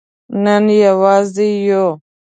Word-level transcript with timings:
نن 0.43 0.65
یوازې 0.85 1.49
یو 1.67 1.85